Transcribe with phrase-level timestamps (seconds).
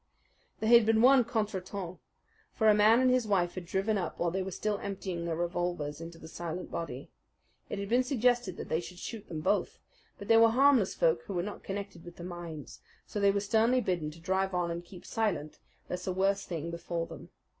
[0.59, 1.99] There had been one contretemps;
[2.55, 5.35] for a man and his wife had driven up while they were still emptying their
[5.35, 7.11] revolvers into the silent body.
[7.69, 9.77] It had been suggested that they should shoot them both;
[10.17, 13.39] but they were harmless folk who were not connected with the mines, so they were
[13.41, 17.29] sternly bidden to drive on and keep silent, lest a worse thing befall them.